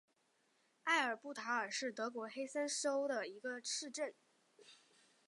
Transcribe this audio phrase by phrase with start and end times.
[0.85, 4.15] 埃尔布塔尔是德国黑森州的一个市镇。